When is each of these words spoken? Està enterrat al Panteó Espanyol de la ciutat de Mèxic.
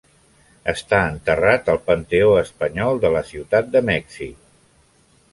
Està 0.71 1.01
enterrat 1.09 1.67
al 1.73 1.77
Panteó 1.89 2.31
Espanyol 2.43 3.01
de 3.03 3.11
la 3.17 3.21
ciutat 3.33 3.69
de 3.77 3.83
Mèxic. 3.91 4.41